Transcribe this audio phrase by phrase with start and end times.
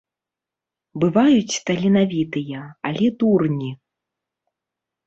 [1.03, 2.59] Бываюць таленавітыя,
[2.91, 3.71] але дурні.